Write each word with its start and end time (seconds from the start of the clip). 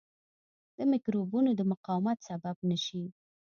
د 0.77 0.79
مکروبونو 0.91 1.49
د 1.55 1.61
مقاومت 1.71 2.17
سبب 2.29 2.55
نه 2.69 2.77
شي. 2.85 3.03